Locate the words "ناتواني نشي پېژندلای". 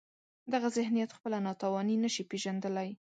1.45-2.89